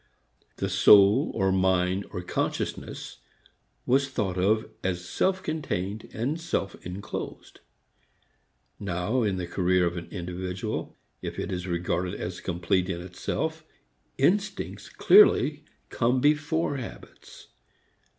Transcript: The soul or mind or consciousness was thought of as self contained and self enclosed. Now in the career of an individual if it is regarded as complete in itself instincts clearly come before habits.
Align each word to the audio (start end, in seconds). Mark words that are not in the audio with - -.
The 0.55 0.67
soul 0.67 1.31
or 1.35 1.51
mind 1.51 2.07
or 2.09 2.23
consciousness 2.23 3.19
was 3.85 4.09
thought 4.09 4.35
of 4.39 4.67
as 4.83 5.07
self 5.07 5.43
contained 5.43 6.09
and 6.11 6.41
self 6.41 6.73
enclosed. 6.83 7.59
Now 8.79 9.21
in 9.21 9.37
the 9.37 9.45
career 9.45 9.85
of 9.85 9.97
an 9.97 10.07
individual 10.09 10.97
if 11.21 11.37
it 11.37 11.51
is 11.51 11.67
regarded 11.67 12.15
as 12.15 12.41
complete 12.41 12.89
in 12.89 12.99
itself 12.99 13.63
instincts 14.17 14.89
clearly 14.89 15.65
come 15.91 16.19
before 16.19 16.77
habits. 16.77 17.49